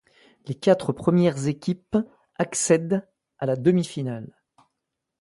[0.47, 1.95] Les quatre premières équipes
[2.39, 3.07] accèdent
[3.37, 4.33] à la demi-finale.